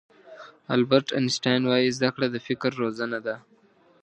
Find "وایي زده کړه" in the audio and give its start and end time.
1.65-2.27